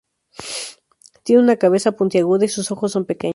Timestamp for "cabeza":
1.57-1.91